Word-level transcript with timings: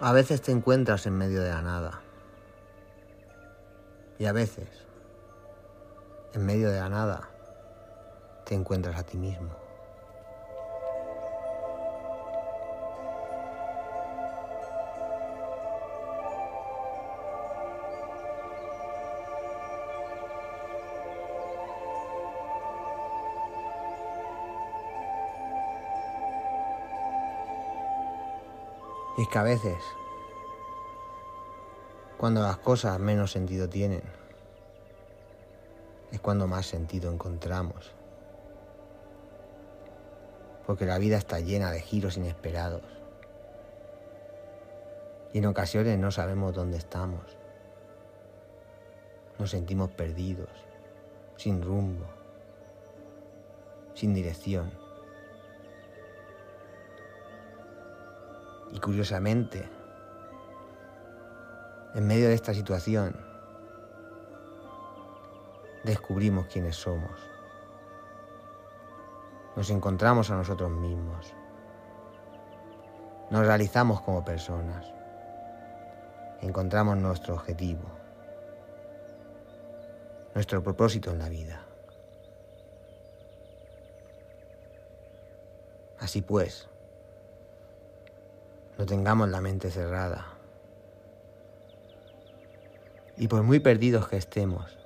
A 0.00 0.12
veces 0.12 0.40
te 0.42 0.52
encuentras 0.52 1.06
en 1.06 1.18
medio 1.18 1.42
de 1.42 1.50
la 1.50 1.60
nada. 1.60 2.00
Y 4.18 4.26
a 4.26 4.32
veces, 4.32 4.68
en 6.34 6.46
medio 6.46 6.70
de 6.70 6.78
la 6.78 6.88
nada, 6.88 7.28
te 8.44 8.54
encuentras 8.54 8.96
a 8.96 9.02
ti 9.02 9.16
mismo. 9.16 9.67
Y 29.18 29.22
es 29.22 29.28
que 29.28 29.38
a 29.38 29.42
veces, 29.42 29.76
cuando 32.16 32.40
las 32.40 32.58
cosas 32.58 33.00
menos 33.00 33.32
sentido 33.32 33.68
tienen, 33.68 34.02
es 36.12 36.20
cuando 36.20 36.46
más 36.46 36.66
sentido 36.66 37.12
encontramos. 37.12 37.92
Porque 40.68 40.86
la 40.86 40.98
vida 40.98 41.18
está 41.18 41.40
llena 41.40 41.72
de 41.72 41.80
giros 41.80 42.16
inesperados. 42.16 42.82
Y 45.32 45.38
en 45.38 45.46
ocasiones 45.46 45.98
no 45.98 46.12
sabemos 46.12 46.54
dónde 46.54 46.78
estamos. 46.78 47.36
Nos 49.40 49.50
sentimos 49.50 49.90
perdidos, 49.90 50.50
sin 51.36 51.60
rumbo, 51.60 52.06
sin 53.94 54.14
dirección. 54.14 54.70
Y 58.72 58.80
curiosamente, 58.80 59.68
en 61.94 62.06
medio 62.06 62.28
de 62.28 62.34
esta 62.34 62.52
situación, 62.52 63.16
descubrimos 65.84 66.46
quiénes 66.46 66.76
somos. 66.76 67.18
Nos 69.56 69.70
encontramos 69.70 70.30
a 70.30 70.36
nosotros 70.36 70.70
mismos. 70.70 71.34
Nos 73.30 73.46
realizamos 73.46 74.00
como 74.02 74.24
personas. 74.24 74.86
Encontramos 76.40 76.96
nuestro 76.96 77.34
objetivo, 77.34 77.82
nuestro 80.34 80.62
propósito 80.62 81.10
en 81.10 81.18
la 81.18 81.28
vida. 81.28 81.60
Así 85.98 86.22
pues, 86.22 86.68
no 88.78 88.86
tengamos 88.86 89.28
la 89.28 89.40
mente 89.40 89.70
cerrada. 89.70 90.34
Y 93.16 93.26
por 93.26 93.42
muy 93.42 93.58
perdidos 93.58 94.08
que 94.08 94.16
estemos, 94.16 94.78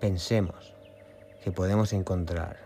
pensemos 0.00 0.74
que 1.44 1.52
podemos 1.52 1.92
encontrar 1.92 2.56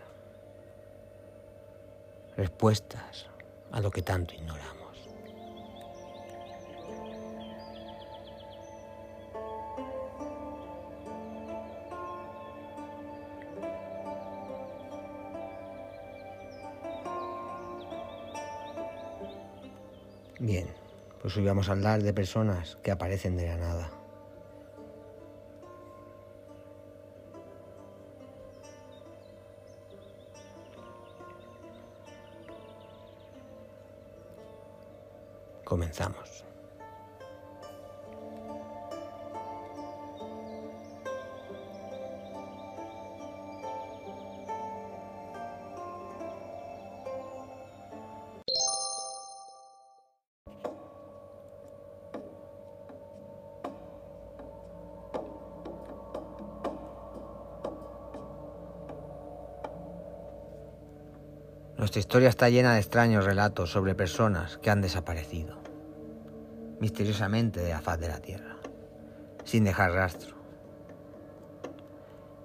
respuestas 2.35 3.27
a 3.71 3.79
lo 3.79 3.91
que 3.91 4.01
tanto 4.01 4.33
ignoramos. 4.33 4.84
Hoy 21.37 21.43
vamos 21.43 21.69
a 21.69 21.73
hablar 21.73 22.01
de 22.01 22.13
personas 22.13 22.77
que 22.83 22.91
aparecen 22.91 23.35
de 23.35 23.47
la 23.47 23.57
nada. 23.57 23.91
Comenzamos. 35.63 36.45
Nuestra 61.95 62.09
historia 62.09 62.27
está 62.27 62.49
llena 62.49 62.73
de 62.73 62.81
extraños 62.81 63.23
relatos 63.23 63.71
sobre 63.71 63.95
personas 63.95 64.57
que 64.57 64.69
han 64.69 64.81
desaparecido, 64.81 65.55
misteriosamente 66.81 67.61
de 67.61 67.69
la 67.69 67.79
faz 67.79 67.97
de 68.01 68.09
la 68.09 68.19
Tierra, 68.19 68.57
sin 69.45 69.63
dejar 69.63 69.93
rastro. 69.93 70.35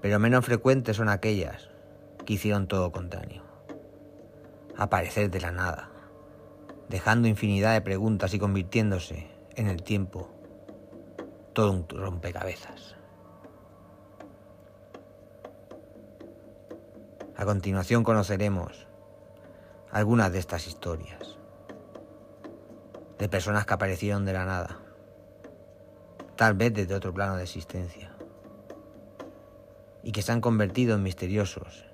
Pero 0.00 0.20
menos 0.20 0.44
frecuentes 0.44 0.98
son 0.98 1.08
aquellas 1.08 1.68
que 2.24 2.34
hicieron 2.34 2.68
todo 2.68 2.92
contrario, 2.92 3.42
aparecer 4.76 5.32
de 5.32 5.40
la 5.40 5.50
nada, 5.50 5.90
dejando 6.88 7.26
infinidad 7.26 7.72
de 7.72 7.80
preguntas 7.80 8.32
y 8.32 8.38
convirtiéndose 8.38 9.32
en 9.56 9.66
el 9.66 9.82
tiempo 9.82 10.30
todo 11.54 11.72
un 11.72 11.88
rompecabezas. 11.88 12.94
A 17.36 17.44
continuación 17.44 18.04
conoceremos 18.04 18.86
algunas 19.92 20.32
de 20.32 20.38
estas 20.38 20.66
historias. 20.66 21.38
De 23.18 23.28
personas 23.28 23.66
que 23.66 23.74
aparecieron 23.74 24.24
de 24.24 24.32
la 24.32 24.44
nada. 24.44 24.78
Tal 26.36 26.54
vez 26.54 26.72
desde 26.72 26.94
otro 26.94 27.12
plano 27.12 27.36
de 27.36 27.42
existencia. 27.42 28.12
Y 30.02 30.12
que 30.12 30.22
se 30.22 30.32
han 30.32 30.40
convertido 30.40 30.94
en 30.94 31.02
misteriosos. 31.02 31.84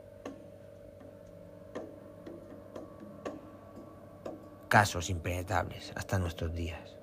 Casos 4.69 5.11
impenetrables 5.11 5.93
hasta 5.97 6.19
nuestros 6.19 6.53
días. 6.53 6.97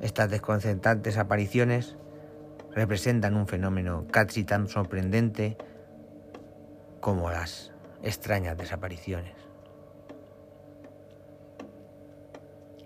Estas 0.00 0.30
desconcertantes 0.30 1.18
apariciones 1.18 1.96
representan 2.72 3.36
un 3.36 3.46
fenómeno 3.46 4.06
casi 4.10 4.44
tan 4.44 4.68
sorprendente 4.68 5.58
como 7.00 7.30
las 7.30 7.72
extrañas 8.02 8.56
desapariciones. 8.56 9.34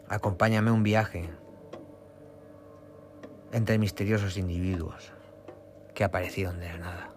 Acompáñame 0.09 0.71
un 0.71 0.83
viaje 0.83 1.29
entre 3.53 3.79
misteriosos 3.79 4.37
individuos 4.37 5.13
que 5.95 6.05
aparecieron 6.05 6.59
de 6.59 6.67
la 6.67 6.79
nada. 6.79 7.11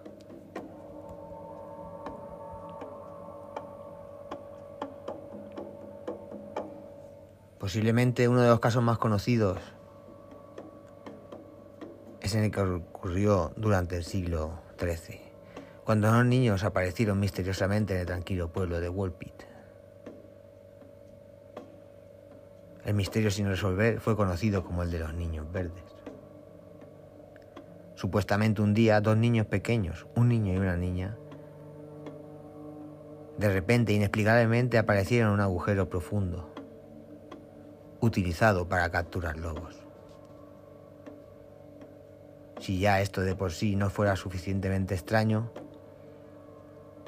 Posiblemente 7.59 8.27
uno 8.29 8.41
de 8.41 8.49
los 8.49 8.59
casos 8.59 8.83
más 8.83 8.97
conocidos 8.97 9.57
es 12.21 12.35
en 12.35 12.45
el 12.45 12.51
que 12.51 12.61
ocurrió 12.61 13.51
durante 13.57 13.97
el 13.97 14.05
siglo 14.05 14.61
XIII 14.79 15.26
cuando 15.87 16.11
los 16.11 16.25
niños 16.25 16.65
aparecieron 16.65 17.17
misteriosamente 17.17 17.93
en 17.93 18.01
el 18.01 18.05
tranquilo 18.05 18.51
pueblo 18.51 18.81
de 18.81 18.89
Woolpit. 18.89 19.43
El 22.83 22.93
misterio 22.93 23.31
sin 23.31 23.47
resolver 23.47 24.01
fue 24.01 24.17
conocido 24.17 24.65
como 24.65 24.83
el 24.83 24.91
de 24.91 24.99
los 24.99 25.13
niños 25.13 25.49
verdes. 25.49 25.85
Supuestamente 27.95 28.61
un 28.61 28.73
día 28.73 28.99
dos 28.99 29.15
niños 29.15 29.45
pequeños, 29.45 30.07
un 30.13 30.27
niño 30.27 30.55
y 30.55 30.57
una 30.57 30.75
niña, 30.75 31.17
de 33.37 33.49
repente, 33.49 33.93
inexplicablemente, 33.93 34.77
aparecieron 34.77 35.29
en 35.29 35.33
un 35.35 35.39
agujero 35.39 35.87
profundo, 35.87 36.53
utilizado 38.01 38.67
para 38.67 38.89
capturar 38.89 39.37
lobos. 39.37 39.77
Si 42.59 42.77
ya 42.77 42.99
esto 42.99 43.21
de 43.21 43.35
por 43.35 43.53
sí 43.53 43.77
no 43.77 43.89
fuera 43.89 44.17
suficientemente 44.17 44.93
extraño, 44.93 45.53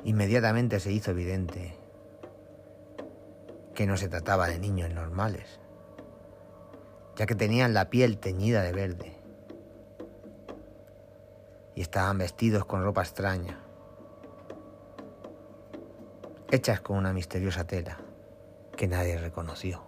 Inmediatamente 0.03 0.79
se 0.79 0.91
hizo 0.91 1.11
evidente 1.11 1.75
que 3.75 3.85
no 3.85 3.97
se 3.97 4.09
trataba 4.09 4.47
de 4.47 4.59
niños 4.59 4.89
normales, 4.91 5.59
ya 7.15 7.25
que 7.25 7.35
tenían 7.35 7.73
la 7.73 7.89
piel 7.89 8.17
teñida 8.17 8.61
de 8.61 8.71
verde 8.71 9.15
y 11.75 11.81
estaban 11.81 12.17
vestidos 12.17 12.65
con 12.65 12.83
ropa 12.83 13.01
extraña. 13.01 13.59
hechas 16.51 16.81
con 16.81 16.97
una 16.97 17.13
misteriosa 17.13 17.65
tela 17.65 17.99
que 18.75 18.87
nadie 18.87 19.17
reconoció. 19.17 19.83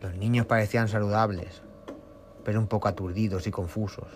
Los 0.00 0.14
niños 0.14 0.46
parecían 0.46 0.88
saludables, 0.88 1.62
pero 2.48 2.60
un 2.60 2.66
poco 2.66 2.88
aturdidos 2.88 3.46
y 3.46 3.50
confusos. 3.50 4.08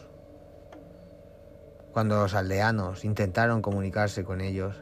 Cuando 1.93 2.17
los 2.17 2.33
aldeanos 2.33 3.05
intentaron 3.05 3.61
comunicarse 3.61 4.25
con 4.25 4.41
ellos, 4.41 4.75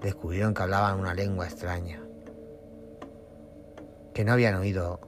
descubrieron 0.00 0.54
que 0.54 0.62
hablaban 0.64 0.98
una 0.98 1.14
lengua 1.14 1.46
extraña, 1.46 2.02
que 4.12 4.24
no 4.24 4.32
habían 4.32 4.56
oído 4.56 4.98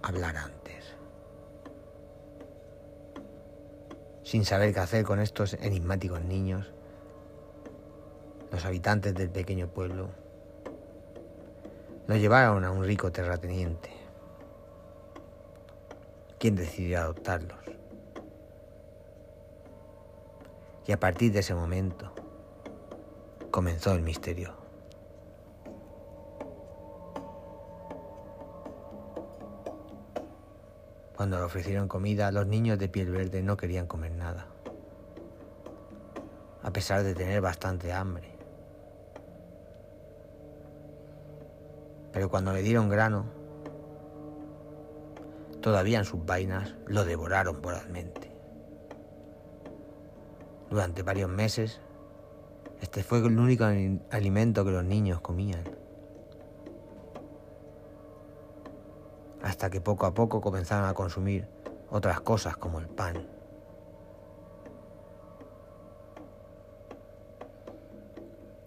hablar 0.00 0.38
antes. 0.38 0.96
Sin 4.22 4.46
saber 4.46 4.72
qué 4.72 4.80
hacer 4.80 5.04
con 5.04 5.20
estos 5.20 5.58
enigmáticos 5.60 6.22
niños, 6.24 6.72
los 8.50 8.64
habitantes 8.64 9.12
del 9.12 9.28
pequeño 9.28 9.68
pueblo 9.68 10.08
los 12.06 12.18
llevaron 12.18 12.64
a 12.64 12.70
un 12.70 12.82
rico 12.82 13.12
terrateniente, 13.12 13.95
quien 16.38 16.56
decidió 16.56 17.00
adoptarlos. 17.00 17.58
Y 20.86 20.92
a 20.92 21.00
partir 21.00 21.32
de 21.32 21.40
ese 21.40 21.54
momento 21.54 22.12
comenzó 23.50 23.92
el 23.94 24.02
misterio. 24.02 24.54
Cuando 31.16 31.38
le 31.38 31.44
ofrecieron 31.44 31.88
comida, 31.88 32.30
los 32.30 32.46
niños 32.46 32.78
de 32.78 32.88
piel 32.88 33.10
verde 33.10 33.42
no 33.42 33.56
querían 33.56 33.86
comer 33.86 34.12
nada, 34.12 34.46
a 36.62 36.70
pesar 36.70 37.02
de 37.02 37.14
tener 37.14 37.40
bastante 37.40 37.92
hambre. 37.92 38.36
Pero 42.12 42.28
cuando 42.28 42.52
le 42.52 42.62
dieron 42.62 42.90
grano, 42.90 43.24
todavía 45.66 45.98
en 45.98 46.04
sus 46.04 46.24
vainas 46.24 46.76
lo 46.86 47.04
devoraron 47.04 47.60
voralmente. 47.60 48.30
Durante 50.70 51.02
varios 51.02 51.28
meses, 51.28 51.80
este 52.80 53.02
fue 53.02 53.18
el 53.18 53.36
único 53.36 53.64
alimento 54.12 54.64
que 54.64 54.70
los 54.70 54.84
niños 54.84 55.20
comían. 55.22 55.64
Hasta 59.42 59.68
que 59.68 59.80
poco 59.80 60.06
a 60.06 60.14
poco 60.14 60.40
comenzaron 60.40 60.88
a 60.88 60.94
consumir 60.94 61.48
otras 61.90 62.20
cosas 62.20 62.56
como 62.56 62.78
el 62.78 62.86
pan. 62.86 63.26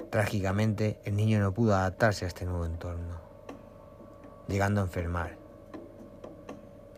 Trágicamente, 0.10 1.00
el 1.06 1.16
niño 1.16 1.40
no 1.40 1.54
pudo 1.54 1.75
adaptarse 1.75 2.25
a 2.25 2.28
este 2.28 2.44
nuevo 2.44 2.66
entorno 2.66 3.22
llegando 4.50 4.81
a 4.81 4.84
enfermar 4.84 5.38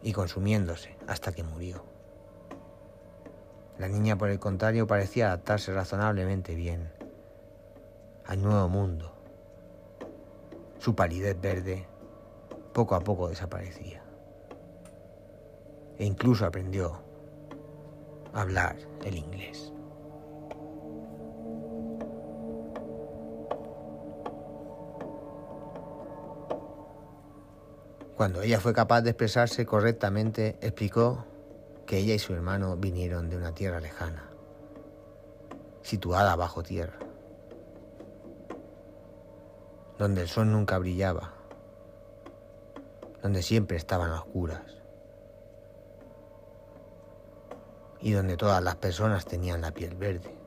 y 0.03 0.13
consumiéndose 0.13 0.97
hasta 1.07 1.31
que 1.31 1.43
murió. 1.43 1.83
La 3.77 3.87
niña, 3.87 4.17
por 4.17 4.29
el 4.29 4.39
contrario, 4.39 4.87
parecía 4.87 5.27
adaptarse 5.27 5.73
razonablemente 5.73 6.55
bien 6.55 6.91
al 8.25 8.41
nuevo 8.41 8.69
mundo. 8.69 9.11
Su 10.79 10.95
palidez 10.95 11.39
verde 11.39 11.87
poco 12.73 12.95
a 12.95 13.01
poco 13.01 13.29
desaparecía. 13.29 14.03
E 15.97 16.05
incluso 16.05 16.45
aprendió 16.45 17.01
a 18.33 18.41
hablar 18.41 18.77
el 19.03 19.15
inglés. 19.15 19.73
Cuando 28.21 28.43
ella 28.43 28.59
fue 28.59 28.71
capaz 28.71 29.01
de 29.01 29.09
expresarse 29.09 29.65
correctamente, 29.65 30.55
explicó 30.61 31.25
que 31.87 31.97
ella 31.97 32.13
y 32.13 32.19
su 32.19 32.35
hermano 32.35 32.77
vinieron 32.77 33.31
de 33.31 33.35
una 33.35 33.51
tierra 33.55 33.79
lejana, 33.79 34.29
situada 35.81 36.35
bajo 36.35 36.61
tierra, 36.61 36.99
donde 39.97 40.21
el 40.21 40.27
sol 40.27 40.51
nunca 40.51 40.77
brillaba, 40.77 41.33
donde 43.23 43.41
siempre 43.41 43.77
estaban 43.77 44.11
oscuras 44.11 44.61
y 48.01 48.11
donde 48.11 48.37
todas 48.37 48.61
las 48.61 48.75
personas 48.75 49.25
tenían 49.25 49.61
la 49.61 49.71
piel 49.71 49.95
verde. 49.95 50.37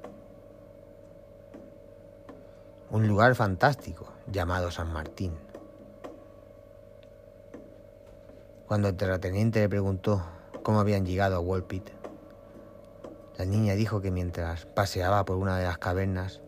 Un 2.91 3.09
lugar 3.09 3.35
fantástico 3.35 4.13
llamado 4.29 4.71
San 4.71 4.93
Martín. 4.93 5.44
Cuando 8.67 8.89
el 8.89 8.97
terrateniente 8.97 9.61
le 9.61 9.69
preguntó 9.69 10.25
cómo 10.63 10.81
habían 10.81 11.05
llegado 11.05 11.37
a 11.37 11.41
Walpit, 11.41 11.91
la 13.37 13.45
niña 13.45 13.75
dijo 13.75 14.01
que 14.01 14.11
mientras 14.11 14.65
paseaba 14.65 15.27
por 15.27 15.37
una 15.37 15.59
de 15.59 15.65
las 15.65 15.77
cavernas, 15.77 16.41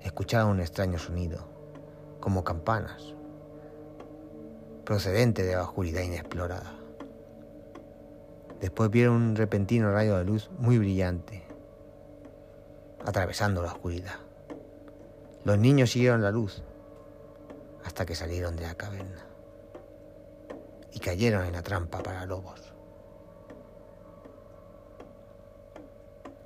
escuchaba 0.00 0.48
un 0.48 0.60
extraño 0.60 0.98
sonido, 0.98 1.46
como 2.18 2.44
campanas, 2.44 3.14
procedente 4.86 5.42
de 5.42 5.54
la 5.54 5.64
oscuridad 5.64 6.00
inexplorada. 6.00 6.72
Después 8.58 8.88
vieron 8.90 9.16
un 9.16 9.36
repentino 9.36 9.92
rayo 9.92 10.16
de 10.16 10.24
luz 10.24 10.50
muy 10.58 10.78
brillante, 10.78 11.46
atravesando 13.04 13.62
la 13.62 13.72
oscuridad. 13.72 14.16
Los 15.44 15.58
niños 15.58 15.90
siguieron 15.90 16.22
la 16.22 16.30
luz 16.30 16.62
hasta 17.84 18.06
que 18.06 18.14
salieron 18.14 18.56
de 18.56 18.62
la 18.62 18.74
caverna 18.76 19.29
y 20.92 21.00
cayeron 21.00 21.44
en 21.44 21.52
la 21.52 21.62
trampa 21.62 22.02
para 22.02 22.26
lobos. 22.26 22.72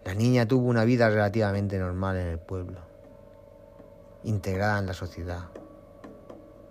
La 0.05 0.14
niña 0.14 0.46
tuvo 0.46 0.69
una 0.69 0.85
vida 0.85 1.08
relativamente 1.08 1.79
normal 1.79 2.17
en 2.19 2.26
el 2.28 2.38
pueblo, 2.38 2.80
integrada 4.25 4.78
en 4.78 4.87
la 4.87 4.92
sociedad, 4.92 5.45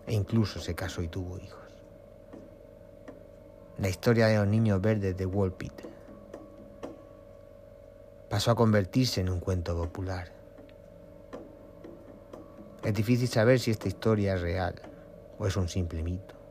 e 0.06 0.14
incluso 0.14 0.60
se 0.60 0.76
casó 0.76 1.02
y 1.02 1.08
tuvo 1.08 1.40
hijos. 1.40 1.60
La 3.80 3.90
historia 3.90 4.28
de 4.28 4.38
los 4.38 4.48
niños 4.48 4.80
verdes 4.80 5.18
de 5.18 5.26
Walpit 5.26 5.74
pasó 8.30 8.52
a 8.52 8.56
convertirse 8.56 9.22
en 9.22 9.30
un 9.30 9.40
cuento 9.40 9.76
popular. 9.76 10.32
Es 12.84 12.94
difícil 12.94 13.28
saber 13.28 13.60
si 13.60 13.72
esta 13.72 13.88
historia 13.88 14.36
es 14.36 14.42
real 14.42 14.76
o 15.40 15.48
es 15.48 15.56
un 15.56 15.68
simple 15.68 16.04
mito. 16.04 16.43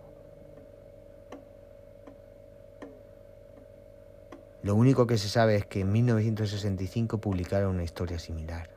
Lo 4.62 4.76
único 4.76 5.06
que 5.06 5.18
se 5.18 5.28
sabe 5.28 5.56
es 5.56 5.66
que 5.66 5.80
en 5.80 5.90
1965 5.90 7.18
publicaron 7.18 7.74
una 7.74 7.82
historia 7.82 8.18
similar. 8.18 8.70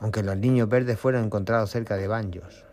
Aunque 0.00 0.22
los 0.22 0.36
niños 0.36 0.68
verdes 0.68 0.98
fueron 0.98 1.24
encontrados 1.24 1.70
cerca 1.70 1.96
de 1.96 2.08
Banjos, 2.08 2.64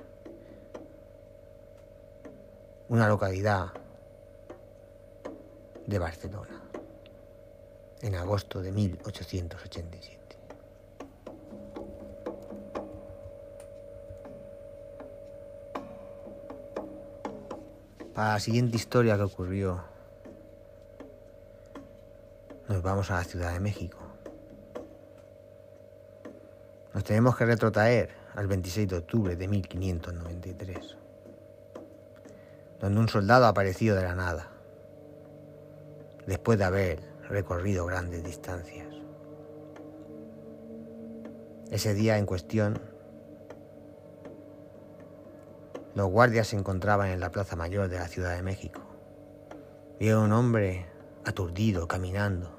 una 2.90 3.08
localidad 3.08 3.74
de 5.86 6.00
Barcelona, 6.00 6.62
en 8.02 8.16
agosto 8.16 8.62
de 8.62 8.72
1887. 8.72 10.25
Para 18.16 18.36
la 18.36 18.40
siguiente 18.40 18.78
historia 18.78 19.18
que 19.18 19.24
ocurrió, 19.24 19.84
nos 22.70 22.82
vamos 22.82 23.12
a 23.12 23.16
la 23.16 23.24
Ciudad 23.26 23.52
de 23.52 23.60
México. 23.60 24.00
Nos 26.94 27.04
tenemos 27.04 27.36
que 27.36 27.44
retrotraer 27.44 28.10
al 28.36 28.48
26 28.48 28.88
de 28.88 28.96
octubre 28.96 29.36
de 29.36 29.48
1593, 29.50 30.96
donde 32.80 33.00
un 33.02 33.10
soldado 33.10 33.48
apareció 33.48 33.96
de 33.96 34.04
la 34.04 34.16
nada, 34.16 34.48
después 36.26 36.58
de 36.58 36.64
haber 36.64 37.00
recorrido 37.28 37.86
grandes 37.86 38.24
distancias. 38.24 38.88
Ese 41.70 41.94
día 41.94 42.18
en 42.18 42.26
cuestión 42.26 42.80
Los 45.96 46.10
guardias 46.10 46.48
se 46.48 46.58
encontraban 46.58 47.10
en 47.10 47.22
la 47.22 47.32
Plaza 47.32 47.56
Mayor 47.56 47.88
de 47.88 47.98
la 47.98 48.10
Ciudad 48.10 48.36
de 48.36 48.44
México. 48.44 48.82
Vieron 49.98 50.26
un 50.26 50.34
hombre 50.34 50.88
aturdido 51.24 51.88
caminando 51.88 52.52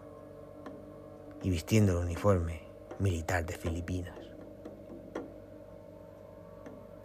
y 1.43 1.50
vistiendo 1.50 1.93
el 1.93 1.99
uniforme 2.07 2.62
militar 2.99 3.45
de 3.45 3.52
Filipinas. 3.59 4.19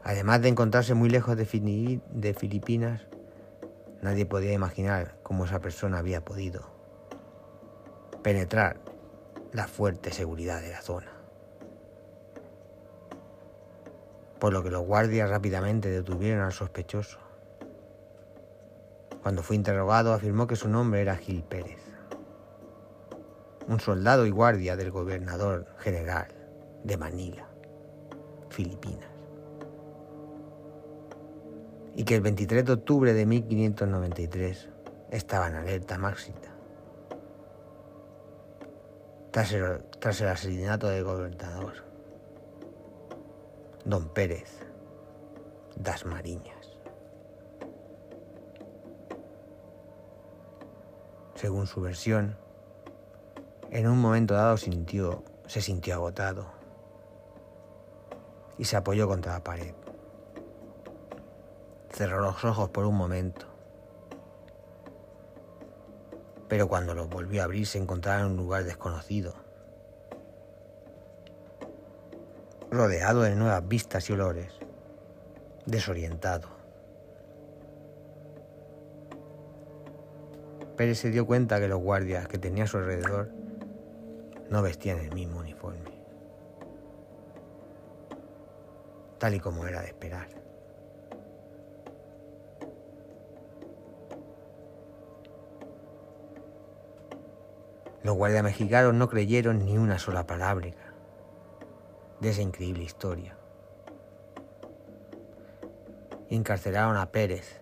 Además 0.04 0.42
de 0.42 0.48
encontrarse 0.48 0.94
muy 0.94 1.10
lejos 1.10 1.36
de, 1.36 1.46
Filipinas, 1.46 3.02
Nadie 4.02 4.26
podía 4.26 4.54
imaginar 4.54 5.18
cómo 5.22 5.46
esa 5.46 5.60
persona 5.60 6.00
había 6.00 6.26
podido 6.26 6.72
penetrar 8.24 8.80
la 9.52 9.68
fuerte 9.68 10.12
seguridad 10.12 10.60
de 10.60 10.72
la 10.72 10.82
zona. 10.82 11.21
Por 14.42 14.52
lo 14.52 14.62
que 14.64 14.72
los 14.72 14.86
guardias 14.86 15.30
rápidamente 15.30 15.88
detuvieron 15.90 16.44
al 16.44 16.52
sospechoso. 16.52 17.20
Cuando 19.22 19.44
fue 19.44 19.56
interrogado 19.56 20.14
afirmó 20.14 20.48
que 20.48 20.56
su 20.58 20.68
nombre 20.68 21.02
era 21.02 21.16
Gil 21.16 21.44
Pérez, 21.44 21.80
un 23.68 23.80
soldado 23.80 24.26
y 24.26 24.32
guardia 24.32 24.76
del 24.76 24.92
gobernador 24.92 25.68
general 25.78 26.28
de 26.84 26.98
Manila, 26.98 27.48
Filipinas 28.50 29.12
y 31.96 32.04
que 32.04 32.16
el 32.16 32.22
23 32.22 32.66
de 32.66 32.74
octubre 32.74 33.14
de 33.14 33.26
1593 33.26 34.70
estaba 35.12 35.50
en 35.50 35.56
alerta 35.56 35.98
máxima 35.98 36.40
tras 39.32 39.52
el, 39.54 39.84
tras 40.00 40.22
el 40.22 40.30
asesinato 40.30 40.88
del 40.88 41.04
gobernador 41.04 41.91
Don 43.86 44.10
Pérez 44.10 44.60
das 45.76 46.06
Mariñas. 46.06 46.78
Según 51.34 51.66
su 51.66 51.82
versión, 51.82 52.38
en 53.72 53.88
un 53.88 54.00
momento 54.00 54.36
dado 54.36 54.58
sintió, 54.58 55.24
se 55.48 55.62
sintió 55.62 55.96
agotado 55.96 56.46
y 58.60 58.66
se 58.66 58.78
apoyó 58.78 59.08
contra 59.08 59.34
la 59.34 59.44
pared. 59.44 59.74
Cerró 61.90 62.22
los 62.22 62.46
ojos 62.46 62.70
por 62.70 62.86
un 62.86 62.96
momento. 62.96 63.48
Pero 66.48 66.68
cuando 66.68 66.94
los 66.94 67.10
volvió 67.10 67.42
a 67.42 67.46
abrir 67.46 67.66
se 67.66 67.80
encontraba 67.80 68.20
en 68.20 68.28
un 68.28 68.38
lugar 68.38 68.64
desconocido, 68.64 69.34
rodeado 72.72 73.24
de 73.24 73.36
nuevas 73.36 73.68
vistas 73.68 74.10
y 74.10 74.14
olores, 74.14 74.54
desorientado. 75.66 76.48
Pérez 80.78 81.00
se 81.00 81.10
dio 81.10 81.28
cuenta 81.28 81.60
que 81.60 81.68
los 81.68 81.82
guardias 81.82 82.30
que 82.30 82.38
tenía 82.38 82.64
a 82.64 82.68
su 82.68 82.78
alrededor 82.78 83.30
no 84.50 84.62
vestían 84.62 85.00
el 85.00 85.14
mismo 85.14 85.40
uniforme, 85.40 85.92
tal 89.20 89.36
y 89.36 89.40
como 89.42 89.68
era 89.68 89.82
de 89.82 89.88
esperar. 89.88 90.30
Los 98.02 98.16
guardias 98.16 98.44
mexicanos 98.44 98.96
no 98.96 99.10
creyeron 99.10 99.64
ni 99.66 99.78
una 99.78 100.00
sola 100.00 100.26
palabra 100.26 100.72
de 102.22 102.30
esa 102.30 102.42
increíble 102.42 102.84
historia. 102.84 103.36
Encarcelaron 106.30 106.96
a 106.96 107.12
Pérez 107.12 107.60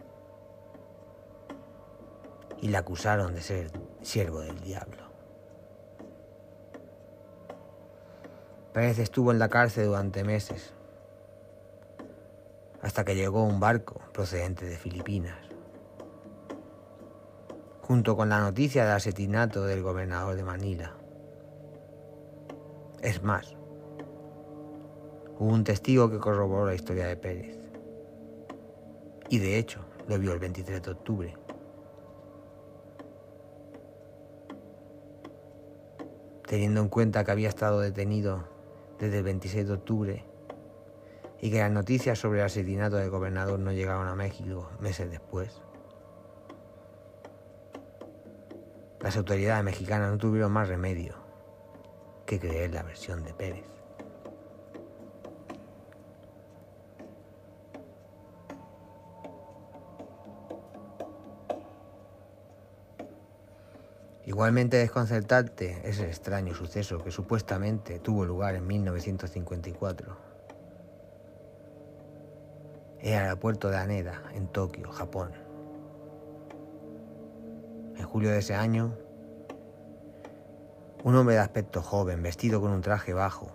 y 2.62 2.68
le 2.68 2.78
acusaron 2.78 3.34
de 3.34 3.42
ser 3.42 3.72
siervo 4.02 4.42
del 4.42 4.60
diablo. 4.60 5.10
Pérez 8.74 9.00
estuvo 9.00 9.32
en 9.32 9.40
la 9.40 9.50
cárcel 9.50 9.88
durante 9.88 10.24
meses, 10.24 10.74
hasta 12.82 13.04
que 13.04 13.16
llegó 13.16 13.44
un 13.44 13.60
barco 13.60 14.00
procedente 14.14 14.66
de 14.66 14.78
Filipinas 14.78 15.50
junto 17.90 18.16
con 18.16 18.30
la 18.30 18.40
noticia 18.40 18.84
del 18.84 18.94
asesinato 18.94 19.66
del 19.66 19.82
gobernador 19.82 20.36
de 20.36 20.44
Manila. 20.44 20.94
Es 23.02 23.24
más, 23.24 23.56
hubo 25.40 25.54
un 25.54 25.64
testigo 25.64 26.10
que 26.12 26.20
corroboró 26.20 26.66
la 26.66 26.76
historia 26.76 27.08
de 27.08 27.16
Pérez. 27.16 27.58
Y 29.30 29.40
de 29.40 29.58
hecho, 29.58 29.80
lo 30.08 30.20
vio 30.20 30.34
el 30.34 30.40
23 30.40 30.84
de 30.84 30.92
octubre. 30.92 31.38
Teniendo 36.46 36.82
en 36.82 36.90
cuenta 36.90 37.24
que 37.24 37.32
había 37.32 37.48
estado 37.48 37.80
detenido 37.80 38.44
desde 39.00 39.20
el 39.20 39.24
26 39.24 39.68
de 39.68 39.74
octubre 39.74 40.26
y 41.42 41.52
que 41.52 41.60
las 41.60 41.72
noticias 41.72 42.20
sobre 42.20 42.40
el 42.40 42.46
asesinato 42.46 42.98
del 42.98 43.10
gobernador 43.10 43.60
no 43.60 43.72
llegaron 43.72 44.08
a 44.08 44.16
México 44.16 44.70
meses 44.80 45.10
después. 45.10 45.62
Las 49.00 49.16
autoridades 49.16 49.64
mexicanas 49.64 50.12
no 50.12 50.18
tuvieron 50.18 50.52
más 50.52 50.68
remedio 50.68 51.16
que 52.26 52.40
creer 52.40 52.74
la 52.74 52.84
versión 52.84 53.24
de 53.24 53.34
Pérez. 53.34 53.79
Igualmente 64.30 64.78
desconcertante 64.78 65.82
es 65.84 66.00
el 66.00 66.06
extraño 66.06 66.56
suceso 66.56 67.04
que 67.04 67.12
supuestamente 67.12 68.00
tuvo 68.00 68.24
lugar 68.24 68.56
en 68.56 68.66
1954 68.66 70.18
en 73.02 73.14
el 73.14 73.20
aeropuerto 73.20 73.70
de 73.70 73.78
Haneda, 73.78 74.24
en 74.34 74.48
Tokio, 74.48 74.92
Japón 74.92 75.50
julio 78.10 78.32
de 78.32 78.40
ese 78.40 78.56
año, 78.56 78.98
un 81.04 81.16
hombre 81.16 81.36
de 81.36 81.42
aspecto 81.42 81.82
joven, 81.82 82.24
vestido 82.24 82.60
con 82.60 82.72
un 82.72 82.82
traje 82.82 83.14
bajo, 83.14 83.52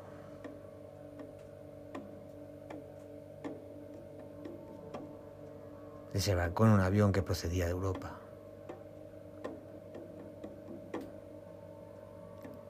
desembarcó 6.12 6.66
en 6.66 6.70
un 6.70 6.80
avión 6.80 7.10
que 7.10 7.22
procedía 7.22 7.64
de 7.64 7.72
Europa. 7.72 8.23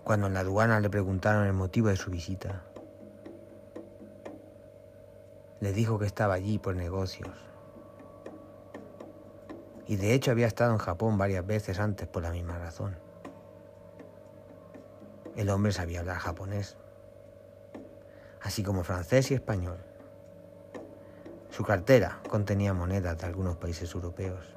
Cuando 0.05 0.27
en 0.27 0.35
la 0.35 0.41
aduana 0.41 0.81
le 0.81 0.91
preguntaron 0.91 1.47
el 1.47 1.55
motivo 1.55 1.89
de 1.89 1.97
su 1.97 2.11
visita, 2.11 2.63
le 5.61 5.73
dijo 5.73 5.99
que 5.99 6.05
estaba 6.05 6.35
allí 6.35 6.59
por 6.59 6.77
negocios 6.77 7.31
y 9.87 9.97
de 9.97 10.15
hecho 10.15 10.31
había 10.31 10.47
estado 10.47 10.73
en 10.73 10.79
Japón 10.79 11.19
varias 11.19 11.47
veces 11.47 11.79
antes 11.79 12.07
por 12.07 12.23
la 12.23 12.31
misma 12.31 12.59
razón. 12.59 12.97
El 15.37 15.51
hombre 15.51 15.73
sabía 15.73 16.01
hablar 16.01 16.19
japonés, 16.19 16.77
así 18.43 18.63
como 18.63 18.85
francés 18.85 19.31
y 19.31 19.35
español. 19.35 19.79
Su 21.51 21.65
cartera 21.65 22.21
contenía 22.29 22.75
monedas 22.75 23.17
de 23.19 23.27
algunos 23.27 23.57
países 23.57 23.95
europeos. 23.95 24.55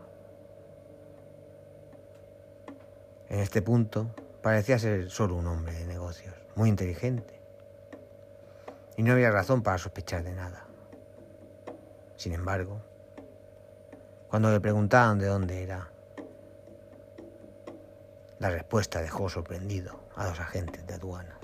En 3.29 3.39
este 3.39 3.61
punto 3.61 4.07
parecía 4.47 4.79
ser 4.79 5.09
solo 5.09 5.35
un 5.35 5.45
hombre 5.45 5.73
de 5.73 5.85
negocios, 5.85 6.33
muy 6.55 6.69
inteligente, 6.69 7.41
y 8.95 9.03
no 9.03 9.11
había 9.11 9.29
razón 9.29 9.61
para 9.61 9.77
sospechar 9.77 10.23
de 10.23 10.31
nada. 10.31 10.65
Sin 12.15 12.31
embargo, 12.31 12.81
cuando 14.29 14.49
le 14.49 14.61
preguntaban 14.61 15.19
de 15.19 15.25
dónde 15.25 15.63
era. 15.63 15.91
La 18.39 18.49
respuesta 18.49 19.01
dejó 19.01 19.27
sorprendido 19.27 19.99
a 20.15 20.29
los 20.29 20.39
agentes 20.39 20.87
de 20.87 20.93
aduanas. 20.93 21.39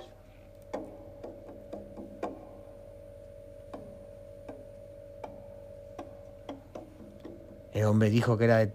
El 7.74 7.84
hombre 7.84 8.10
dijo 8.10 8.38
que 8.38 8.46
era 8.46 8.60
de 8.60 8.74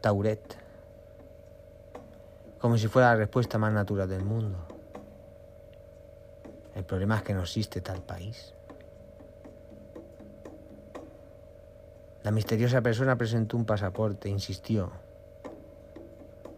Tauret, 0.00 0.63
como 2.64 2.78
si 2.78 2.88
fuera 2.88 3.10
la 3.10 3.16
respuesta 3.16 3.58
más 3.58 3.74
natural 3.74 4.08
del 4.08 4.24
mundo. 4.24 4.56
El 6.74 6.82
problema 6.86 7.18
es 7.18 7.22
que 7.22 7.34
no 7.34 7.42
existe 7.42 7.82
tal 7.82 8.00
país. 8.00 8.54
La 12.22 12.30
misteriosa 12.30 12.80
persona 12.80 13.18
presentó 13.18 13.58
un 13.58 13.66
pasaporte 13.66 14.28
e 14.28 14.32
insistió 14.32 14.90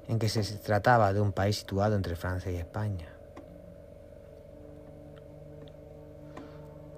en 0.07 0.21
que 0.21 0.29
se 0.29 0.45
trataba 0.59 1.13
de 1.13 1.21
un 1.21 1.33
país 1.33 1.59
situado 1.59 1.97
entre 1.97 2.15
Francia 2.15 2.53
y 2.53 2.55
España. 2.55 3.09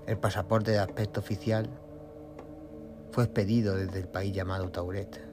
El 0.06 0.18
pasaporte 0.18 0.72
de 0.72 0.80
aspecto 0.80 1.20
oficial 1.20 1.66
fue 3.10 3.24
expedido 3.24 3.74
desde 3.74 4.00
el 4.00 4.08
país 4.08 4.34
llamado 4.34 4.70
Tauret. 4.70 5.27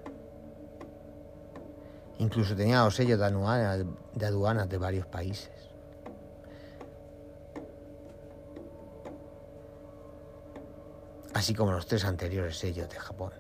Incluso 2.17 2.55
tenía 2.55 2.83
los 2.83 2.95
sellos 2.95 3.19
de 3.19 4.25
aduanas 4.25 4.69
de 4.69 4.77
varios 4.77 5.05
países. 5.07 5.55
así 11.35 11.53
como 11.53 11.73
los 11.73 11.85
tres 11.85 12.05
anteriores 12.05 12.57
sellos 12.57 12.89
de 12.89 12.95
Japón. 12.95 13.33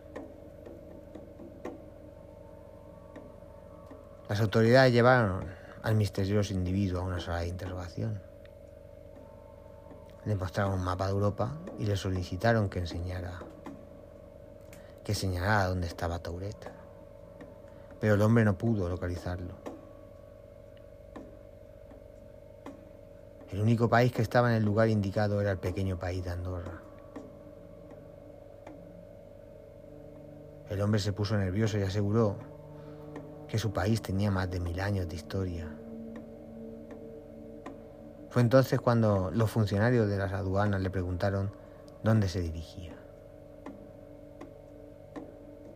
Las 4.27 4.41
autoridades 4.41 4.91
llevaron 4.91 5.45
al 5.81 5.95
misterioso 5.95 6.53
individuo 6.53 6.99
a 6.99 7.03
una 7.05 7.21
sala 7.21 7.39
de 7.39 7.47
interrogación. 7.47 8.21
Le 10.25 10.35
mostraron 10.35 10.73
un 10.73 10.83
mapa 10.83 11.05
de 11.05 11.13
Europa 11.13 11.57
y 11.79 11.85
le 11.85 11.95
solicitaron 11.95 12.67
que 12.69 12.79
enseñara, 12.79 13.39
que 15.05 15.15
señalara 15.15 15.67
dónde 15.67 15.87
estaba 15.87 16.19
Tauret. 16.19 16.74
Pero 17.99 18.15
el 18.15 18.21
hombre 18.21 18.45
no 18.45 18.57
pudo 18.57 18.89
localizarlo. 18.89 19.53
El 23.51 23.61
único 23.61 23.87
país 23.87 24.11
que 24.11 24.21
estaba 24.21 24.49
en 24.49 24.57
el 24.57 24.65
lugar 24.65 24.89
indicado 24.89 25.39
era 25.39 25.51
el 25.51 25.59
pequeño 25.59 25.97
país 25.97 26.23
de 26.23 26.31
Andorra. 26.31 26.81
El 30.69 30.81
hombre 30.81 30.99
se 30.99 31.13
puso 31.13 31.37
nervioso 31.37 31.77
y 31.77 31.83
aseguró 31.83 32.35
que 33.47 33.59
su 33.59 33.71
país 33.71 34.01
tenía 34.01 34.31
más 34.31 34.49
de 34.49 34.59
mil 34.59 34.79
años 34.79 35.07
de 35.07 35.15
historia. 35.15 35.69
Fue 38.29 38.41
entonces 38.41 38.81
cuando 38.81 39.31
los 39.31 39.49
funcionarios 39.49 40.09
de 40.09 40.17
las 40.17 40.33
aduanas 40.33 40.81
le 40.81 40.89
preguntaron 40.89 41.51
dónde 42.03 42.27
se 42.27 42.41
dirigía. 42.41 42.93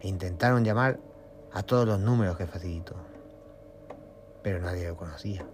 E 0.02 0.08
intentaron 0.08 0.66
llamar 0.66 1.00
a 1.54 1.64
todos 1.64 1.88
los 1.88 2.00
números 2.00 2.38
que 2.38 2.48
facilitó, 2.48 2.96
pero 4.44 4.60
nadie 4.60 4.88
lo 4.88 4.96
conocía. 4.96 5.46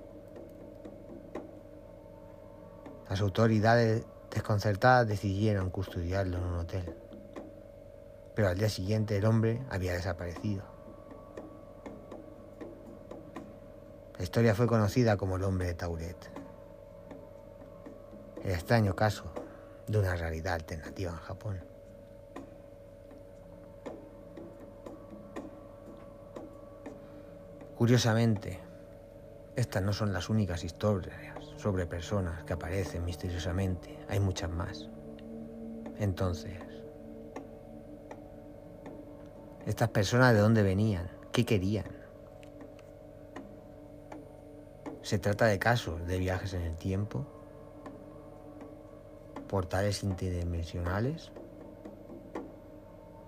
Las 3.10 3.22
autoridades 3.22 4.06
desconcertadas 4.32 5.08
decidieron 5.08 5.70
custodiarlo 5.70 6.38
en 6.38 6.44
un 6.44 6.56
hotel, 6.56 6.96
pero 8.36 8.50
al 8.50 8.58
día 8.58 8.70
siguiente 8.70 9.18
el 9.18 9.26
hombre 9.26 9.64
había 9.70 9.94
desaparecido. 9.94 10.64
La 14.18 14.24
historia 14.24 14.56
fue 14.56 14.68
conocida 14.68 15.18
como 15.18 15.36
el 15.36 15.44
hombre 15.44 15.68
de 15.68 15.74
Tauret. 15.74 16.32
El 18.44 18.52
extraño 18.52 18.96
caso 18.96 19.26
de 19.88 20.00
una 20.00 20.16
realidad 20.16 20.54
alternativa 20.54 21.12
en 21.12 21.18
Japón. 21.18 21.75
Curiosamente, 27.86 28.58
estas 29.56 29.84
no 29.84 29.94
son 29.94 30.12
las 30.12 30.28
únicas 30.28 30.64
historias 30.64 31.38
sobre 31.56 31.86
personas 31.86 32.44
que 32.44 32.54
aparecen 32.54 33.06
misteriosamente, 33.06 34.04
hay 34.10 34.20
muchas 34.20 34.50
más. 34.50 34.90
Entonces, 36.00 36.58
¿estas 39.68 39.90
personas 39.90 40.34
de 40.34 40.40
dónde 40.40 40.64
venían? 40.64 41.12
¿Qué 41.32 41.46
querían? 41.46 41.86
Se 45.04 45.20
trata 45.20 45.46
de 45.46 45.60
casos 45.60 46.08
de 46.08 46.18
viajes 46.18 46.56
en 46.56 46.64
el 46.64 46.78
tiempo, 46.78 47.28
portales 49.48 50.02
interdimensionales 50.02 51.32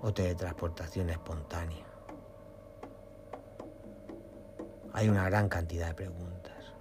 o 0.01 0.11
teletransportación 0.11 1.11
espontánea. 1.11 1.87
Hay 4.98 5.10
una 5.10 5.25
gran 5.25 5.48
cantidad 5.48 5.89
de 5.89 5.94
preguntas. 5.94 6.74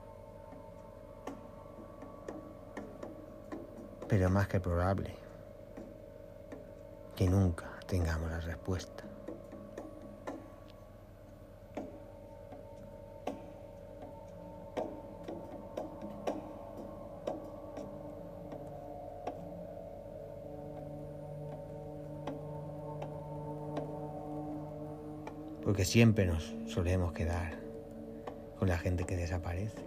Pero 4.09 4.31
más 4.31 4.49
que 4.49 4.59
probable 4.59 5.15
que 7.15 7.29
nunca 7.29 7.69
tengamos 7.87 8.31
la 8.31 8.41
respuesta. 8.41 9.05
Porque 25.63 25.85
siempre 25.85 26.25
nos 26.25 26.55
solemos 26.67 27.13
quedar 27.13 27.66
con 28.59 28.69
la 28.69 28.79
gente 28.79 29.05
que 29.05 29.17
desaparece. 29.17 29.85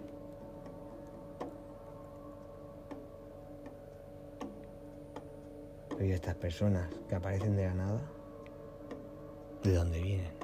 Pero 5.90 6.04
¿y 6.04 6.12
estas 6.12 6.36
personas 6.36 6.88
que 7.08 7.14
aparecen 7.14 7.56
de 7.56 7.66
la 7.66 7.74
nada? 7.74 8.00
¿De 9.62 9.74
dónde 9.74 10.00
vienen? 10.00 10.39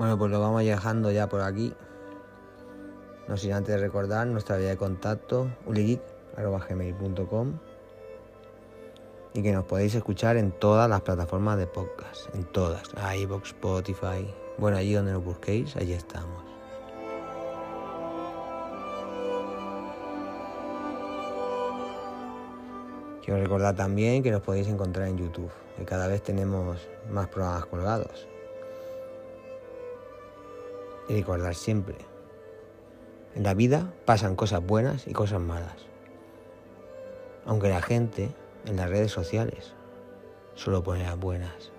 Bueno, 0.00 0.16
pues 0.16 0.30
lo 0.30 0.40
vamos 0.40 0.64
dejando 0.64 1.12
ya 1.12 1.28
por 1.28 1.42
aquí. 1.42 1.74
No 3.28 3.36
sin 3.36 3.52
antes 3.52 3.78
recordar 3.78 4.26
nuestra 4.28 4.56
vía 4.56 4.70
de 4.70 4.78
contacto, 4.78 5.50
uligeek.gmail.com 5.66 7.58
y 9.34 9.42
que 9.42 9.52
nos 9.52 9.66
podéis 9.66 9.94
escuchar 9.94 10.38
en 10.38 10.52
todas 10.52 10.88
las 10.88 11.02
plataformas 11.02 11.58
de 11.58 11.66
podcast, 11.66 12.34
en 12.34 12.44
todas, 12.44 12.84
iVoox, 13.14 13.48
Spotify, 13.48 14.26
bueno, 14.56 14.78
allí 14.78 14.94
donde 14.94 15.12
nos 15.12 15.22
busquéis, 15.22 15.76
allí 15.76 15.92
estamos. 15.92 16.44
Quiero 23.22 23.38
recordar 23.38 23.76
también 23.76 24.22
que 24.22 24.30
nos 24.30 24.40
podéis 24.40 24.68
encontrar 24.68 25.08
en 25.08 25.18
YouTube, 25.18 25.50
que 25.76 25.84
cada 25.84 26.06
vez 26.06 26.22
tenemos 26.22 26.88
más 27.10 27.28
programas 27.28 27.66
colgados. 27.66 28.29
Y 31.10 31.14
recordar 31.14 31.56
siempre, 31.56 31.96
en 33.34 33.42
la 33.42 33.52
vida 33.52 33.92
pasan 34.04 34.36
cosas 34.36 34.64
buenas 34.64 35.08
y 35.08 35.12
cosas 35.12 35.40
malas. 35.40 35.74
Aunque 37.44 37.68
la 37.68 37.82
gente 37.82 38.30
en 38.64 38.76
las 38.76 38.88
redes 38.88 39.10
sociales 39.10 39.74
solo 40.54 40.84
pone 40.84 41.02
las 41.02 41.18
buenas. 41.18 41.72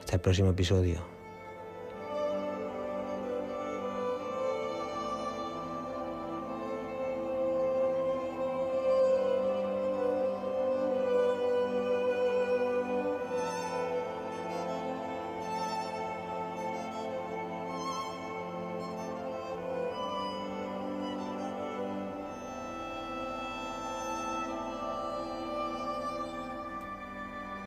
Hasta 0.00 0.14
el 0.14 0.20
próximo 0.22 0.48
episodio. 0.48 1.02